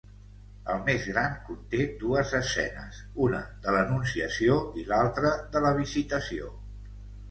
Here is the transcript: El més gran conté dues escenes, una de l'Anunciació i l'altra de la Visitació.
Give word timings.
El 0.75 0.79
més 0.87 1.03
gran 1.09 1.35
conté 1.49 1.83
dues 2.05 2.33
escenes, 2.41 3.03
una 3.29 3.45
de 3.69 3.77
l'Anunciació 3.79 4.59
i 4.85 4.91
l'altra 4.93 5.39
de 5.57 5.67
la 5.69 5.79
Visitació. 5.87 6.55